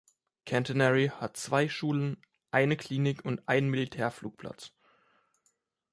[0.49, 2.17] Centenary hat zwei Schulen,
[2.49, 4.71] eine Klinik und einen Militärflugplatz.